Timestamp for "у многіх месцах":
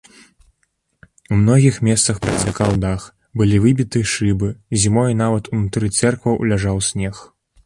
1.35-2.15